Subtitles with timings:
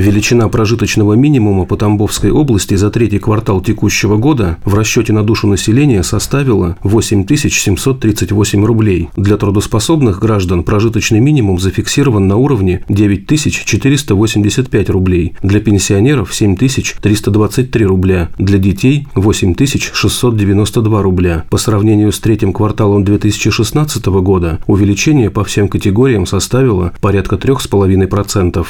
[0.00, 5.46] Величина прожиточного минимума по Тамбовской области за третий квартал текущего года в расчете на душу
[5.46, 9.10] населения составила 8738 рублей.
[9.14, 18.56] Для трудоспособных граждан прожиточный минимум зафиксирован на уровне 9485 рублей, для пенсионеров 7323 рубля, для
[18.56, 21.44] детей 8692 рубля.
[21.50, 28.66] По сравнению с третьим кварталом 2016 года увеличение по всем категориям составило порядка 3,5%.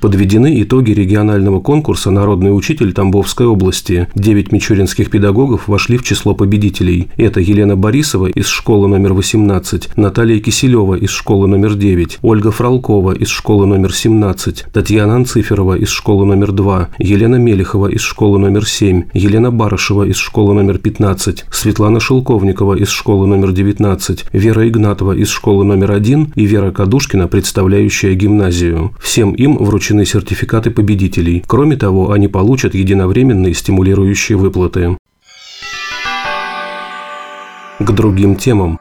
[0.00, 4.08] Подведены итоги регионального конкурса «Народный учитель Тамбовской области».
[4.14, 7.08] Девять мичуринских педагогов вошли в число победителей.
[7.18, 13.12] Это Елена Борисова из школы номер 18, Наталья Киселева из школы номер 9, Ольга Фролкова
[13.12, 18.66] из школы номер 17, Татьяна Анциферова из школы номер 2, Елена Мелехова из школы номер
[18.66, 25.12] 7, Елена Барышева из школы номер 15, Светлана Шелковникова из школы номер 19, Вера Игнатова
[25.12, 28.92] из школы номер 1 и Вера Кадушкина, представляющая гимназию.
[28.98, 31.42] Всем им вручили вручены сертификаты победителей.
[31.46, 34.96] Кроме того, они получат единовременные стимулирующие выплаты.
[37.80, 38.78] К другим темам.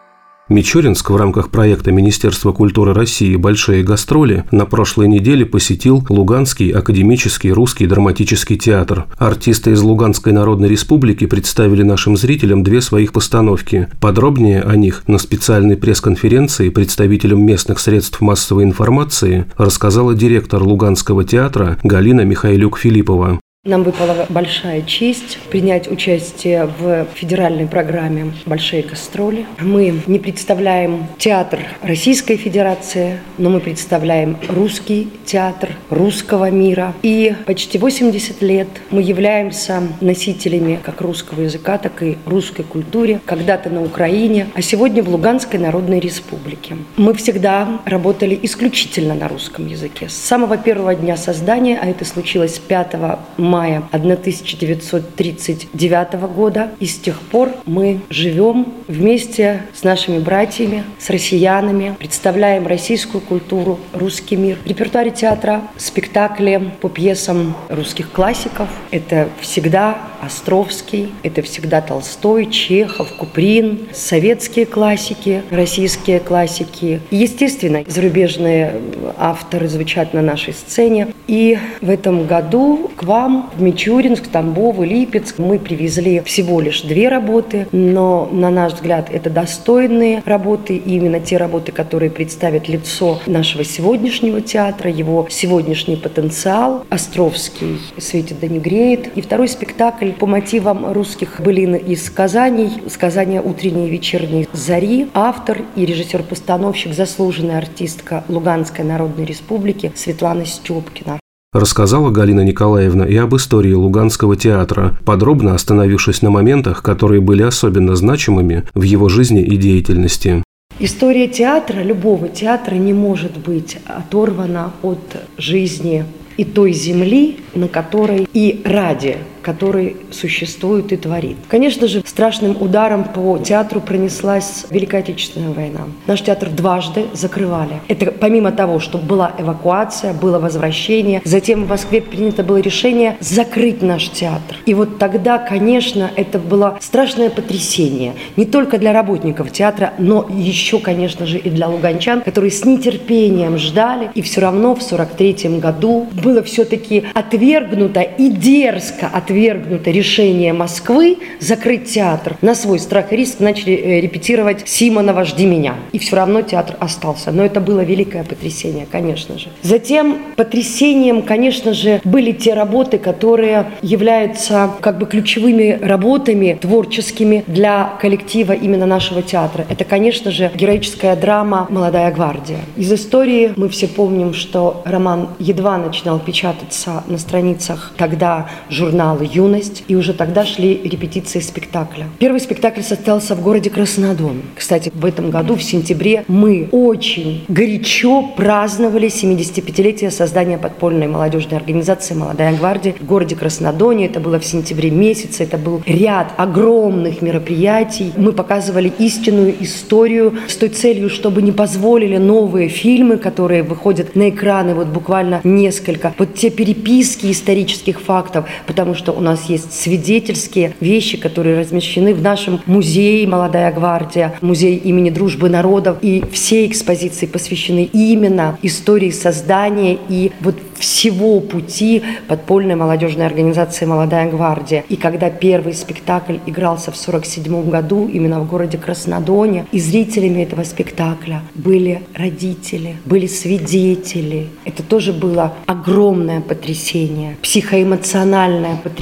[0.50, 7.52] Мичуринск в рамках проекта Министерства культуры России «Большие гастроли» на прошлой неделе посетил Луганский академический
[7.52, 9.06] русский драматический театр.
[9.20, 13.90] Артисты из Луганской Народной Республики представили нашим зрителям две своих постановки.
[14.02, 21.78] Подробнее о них на специальной пресс-конференции представителям местных средств массовой информации рассказала директор Луганского театра
[21.84, 23.40] Галина Михайлюк-Филиппова.
[23.66, 29.46] Нам выпала большая честь принять участие в федеральной программе «Большие гастроли».
[29.60, 36.94] Мы не представляем театр Российской Федерации, но мы представляем русский театр русского мира.
[37.04, 43.20] И почти 80 лет мы являемся носителями как русского языка, так и русской культуры.
[43.26, 46.78] Когда-то на Украине, а сегодня в Луганской Народной Республике.
[46.96, 50.08] Мы всегда работали исключительно на русском языке.
[50.08, 52.96] С самого первого дня создания, а это случилось 5
[53.36, 53.49] мая
[53.92, 56.72] 1939 года.
[56.80, 63.80] И с тех пор мы живем вместе с нашими братьями, с россиянами, представляем российскую культуру,
[63.94, 64.58] русский мир.
[64.64, 68.68] В репертуаре театра спектакли по пьесам русских классиков.
[68.92, 77.00] Это всегда Островский, это всегда Толстой, Чехов, Куприн, советские классики, российские классики.
[77.10, 78.74] естественно, зарубежные
[79.18, 81.08] авторы звучат на нашей сцене.
[81.28, 87.10] И в этом году к вам в Мичуринск, Тамбов Липецк мы привезли всего лишь две
[87.10, 93.20] работы, но, на наш взгляд, это достойные работы, и именно те работы, которые представят лицо
[93.26, 96.86] нашего сегодняшнего театра, его сегодняшний потенциал.
[96.90, 99.16] Островский светит да не греет.
[99.16, 105.62] И второй спектакль по мотивам русских былин и сказаний, сказания утренней и вечерней зари, автор
[105.76, 111.20] и режиссер-постановщик, заслуженная артистка Луганской Народной Республики Светлана Степкина.
[111.52, 117.96] Рассказала Галина Николаевна и об истории Луганского театра, подробно остановившись на моментах, которые были особенно
[117.96, 120.44] значимыми в его жизни и деятельности.
[120.78, 125.00] История театра, любого театра не может быть оторвана от
[125.40, 126.06] жизни
[126.38, 131.38] и той земли, на которой и ради который существует и творит.
[131.48, 135.82] Конечно же, страшным ударом по театру пронеслась Великая Отечественная война.
[136.08, 137.82] Наш театр дважды закрывали.
[137.88, 143.82] Это помимо того, что была эвакуация, было возвращение, затем в Москве принято было решение закрыть
[143.82, 144.58] наш театр.
[144.66, 148.14] И вот тогда, конечно, это было страшное потрясение.
[148.36, 153.58] Не только для работников театра, но еще, конечно же, и для луганчан, которые с нетерпением
[153.58, 154.12] ждали.
[154.16, 161.18] И все равно в 43 году было все-таки отвергнуто и дерзко отвергнуто отвергнуто решение Москвы
[161.40, 162.36] закрыть театр.
[162.42, 165.76] На свой страх и риск начали э, репетировать «Симонова, жди меня».
[165.92, 167.32] И все равно театр остался.
[167.32, 169.50] Но это было великое потрясение, конечно же.
[169.62, 177.94] Затем потрясением, конечно же, были те работы, которые являются как бы ключевыми работами творческими для
[178.02, 179.66] коллектива именно нашего театра.
[179.70, 182.60] Это, конечно же, героическая драма «Молодая гвардия».
[182.76, 189.22] Из истории мы все помним, что роман едва начинал печататься на страницах тогда журнала журнала
[189.22, 192.06] «Юность», и уже тогда шли репетиции спектакля.
[192.20, 194.42] Первый спектакль состоялся в городе Краснодон.
[194.56, 202.16] Кстати, в этом году, в сентябре, мы очень горячо праздновали 75-летие создания подпольной молодежной организации
[202.16, 204.06] «Молодая гвардия» в городе Краснодоне.
[204.06, 208.12] Это было в сентябре месяце, это был ряд огромных мероприятий.
[208.18, 214.30] Мы показывали истинную историю с той целью, чтобы не позволили новые фильмы, которые выходят на
[214.30, 219.74] экраны, вот буквально несколько, вот те переписки исторических фактов, потому что что у нас есть
[219.74, 226.68] свидетельские вещи, которые размещены в нашем музее «Молодая гвардия», музей имени дружбы народов, и все
[226.68, 234.86] экспозиции посвящены именно истории создания и вот всего пути подпольной молодежной организации «Молодая гвардия».
[234.90, 240.64] И когда первый спектакль игрался в 1947 году именно в городе Краснодоне, и зрителями этого
[240.64, 244.50] спектакля были родители, были свидетели.
[244.66, 248.99] Это тоже было огромное потрясение, психоэмоциональное потрясение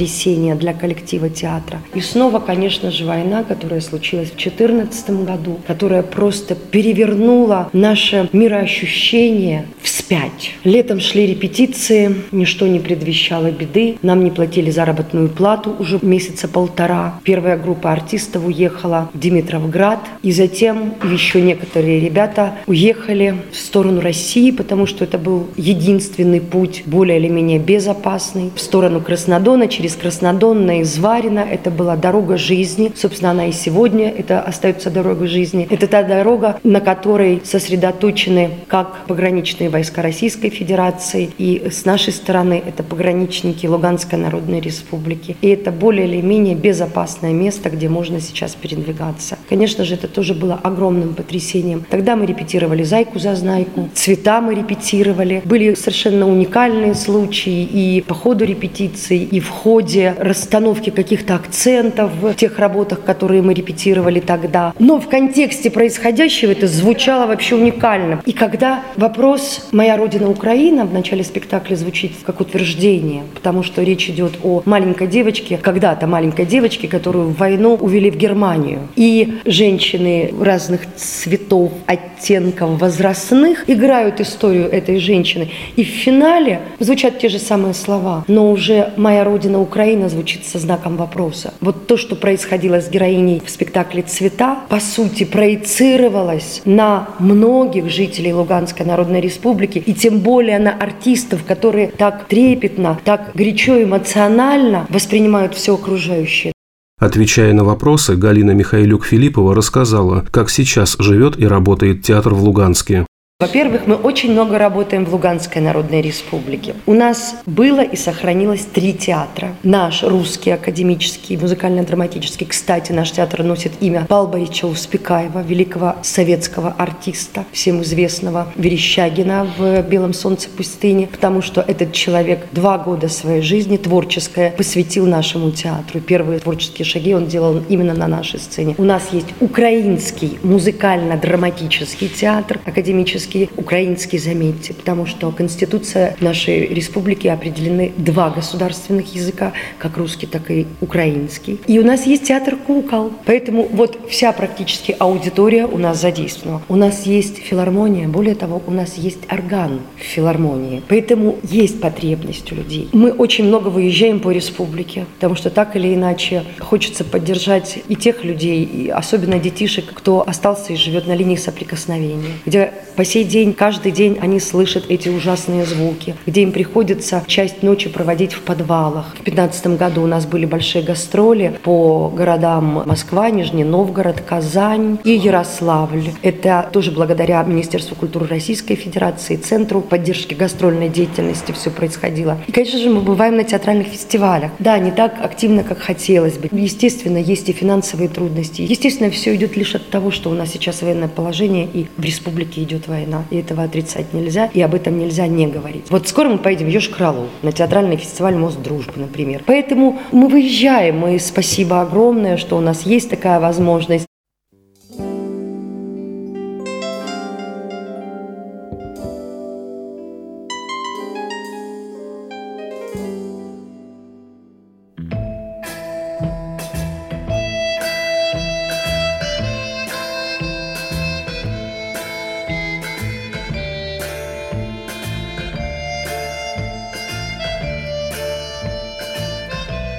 [0.55, 1.81] для коллектива театра.
[1.93, 9.65] И снова, конечно же, война, которая случилась в 2014 году, которая просто перевернула наше мироощущение
[9.81, 10.51] вспять.
[10.63, 13.97] Летом шли репетиции, ничто не предвещало беды.
[14.01, 17.19] Нам не платили заработную плату уже месяца полтора.
[17.23, 19.99] Первая группа артистов уехала в Димитровград.
[20.23, 26.83] И затем еще некоторые ребята уехали в сторону России, потому что это был единственный путь,
[26.85, 31.39] более или менее безопасный, в сторону Краснодона, через Краснодон на Изварина.
[31.39, 32.91] Это была дорога жизни.
[32.95, 35.67] Собственно, она и сегодня это остается дорогой жизни.
[35.69, 42.61] Это та дорога, на которой сосредоточены как пограничные войска Российской Федерации и с нашей стороны
[42.65, 45.37] это пограничники Луганской Народной Республики.
[45.41, 49.37] И это более или менее безопасное место, где можно сейчас передвигаться.
[49.49, 51.85] Конечно же, это тоже было огромным потрясением.
[51.89, 55.41] Тогда мы репетировали «Зайку за знайку», «Цвета» мы репетировали.
[55.45, 62.33] Были совершенно уникальные случаи и по ходу репетиций, и в ходе расстановки каких-то акцентов в
[62.33, 64.73] тех работах, которые мы репетировали тогда.
[64.79, 68.21] Но в контексте происходящего это звучало вообще уникально.
[68.25, 74.09] И когда вопрос «Моя родина Украина» в начале спектакля звучит как утверждение, потому что речь
[74.09, 78.87] идет о маленькой девочке, когда-то маленькой девочке, которую в войну увели в Германию.
[78.95, 85.49] И женщины разных цветов, оттенков, возрастных играют историю этой женщины.
[85.75, 90.59] И в финале звучат те же самые слова, но уже «Моя родина Украина» звучит со
[90.59, 91.53] знаком вопроса.
[91.61, 98.33] Вот то, что происходило с героиней в спектакле «Цвета», по сути, проецировалось на многих жителей
[98.33, 105.55] Луганской Народной Республики, и тем более на артистов, которые так трепетно, так горячо эмоционально воспринимают
[105.55, 106.53] все окружающее.
[106.99, 113.06] Отвечая на вопросы, Галина Михайлюк-Филиппова рассказала, как сейчас живет и работает театр в Луганске.
[113.39, 116.73] Во-первых, мы очень много работаем в Луганской Народной Республике.
[116.87, 119.55] У нас было и сохранилось три театра.
[119.61, 122.47] Наш русский академический, музыкально-драматический.
[122.47, 129.83] Кстати, наш театр носит имя Павла Борисовича Успекаева, великого советского артиста, всем известного Верещагина в
[129.83, 135.99] «Белом солнце пустыни», потому что этот человек два года своей жизни творческое посвятил нашему театру.
[135.99, 138.73] Первые творческие шаги он делал именно на нашей сцене.
[138.79, 147.27] У нас есть украинский музыкально-драматический театр, академический русский, украинский, заметьте, потому что Конституция нашей республики
[147.27, 151.59] определены два государственных языка, как русский, так и украинский.
[151.67, 156.61] И у нас есть театр кукол, поэтому вот вся практически аудитория у нас задействована.
[156.69, 162.51] У нас есть филармония, более того, у нас есть орган в филармонии, поэтому есть потребность
[162.51, 162.87] у людей.
[162.93, 168.23] Мы очень много выезжаем по республике, потому что так или иначе хочется поддержать и тех
[168.23, 173.91] людей, и особенно детишек, кто остался и живет на линии соприкосновения, где по день, каждый
[173.91, 179.15] день они слышат эти ужасные звуки, где им приходится часть ночи проводить в подвалах.
[179.19, 185.11] В 2015 году у нас были большие гастроли по городам Москва, Нижний Новгород, Казань и
[185.11, 186.11] Ярославль.
[186.21, 192.37] Это тоже благодаря Министерству культуры Российской Федерации, Центру поддержки гастрольной деятельности все происходило.
[192.47, 194.51] И, конечно же, мы бываем на театральных фестивалях.
[194.59, 196.49] Да, не так активно, как хотелось бы.
[196.51, 198.61] Естественно, есть и финансовые трудности.
[198.61, 202.63] Естественно, все идет лишь от того, что у нас сейчас военное положение и в республике
[202.63, 205.85] идет война война, и этого отрицать нельзя, и об этом нельзя не говорить.
[205.89, 209.43] Вот скоро мы поедем в Ёж-Кралу на театральный фестиваль «Мост дружбы», например.
[209.45, 214.05] Поэтому мы выезжаем, и спасибо огромное, что у нас есть такая возможность.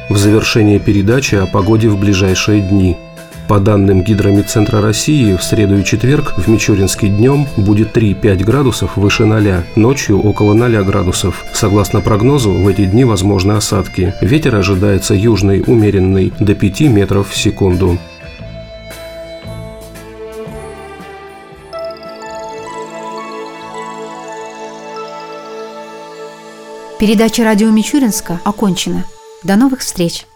[0.08, 2.96] В завершение передачи о погоде в ближайшие дни.
[3.48, 9.24] По данным Гидромедцентра России, в среду и четверг в Мичуринске днем будет 3-5 градусов выше
[9.24, 11.44] 0, ночью около 0 градусов.
[11.54, 14.14] Согласно прогнозу, в эти дни возможны осадки.
[14.20, 17.98] Ветер ожидается южный, умеренный, до 5 метров в секунду.
[27.00, 29.04] Передача радио Мичуринска окончена.
[29.42, 30.27] До новых встреч!